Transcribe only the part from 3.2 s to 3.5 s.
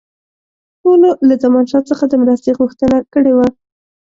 وه.